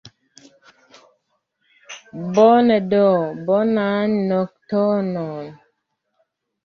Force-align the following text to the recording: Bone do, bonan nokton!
Bone 2.33 2.75
do, 2.91 3.05
bonan 3.45 4.09
nokton! 4.29 5.07